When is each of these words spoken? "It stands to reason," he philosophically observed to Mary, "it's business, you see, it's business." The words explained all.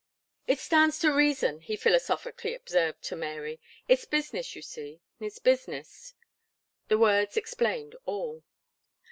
"It 0.47 0.57
stands 0.57 0.97
to 1.01 1.13
reason," 1.13 1.59
he 1.61 1.75
philosophically 1.75 2.55
observed 2.55 3.03
to 3.03 3.15
Mary, 3.15 3.61
"it's 3.87 4.05
business, 4.05 4.55
you 4.55 4.63
see, 4.63 5.03
it's 5.19 5.37
business." 5.37 6.15
The 6.87 6.97
words 6.97 7.37
explained 7.37 7.95
all. 8.07 8.43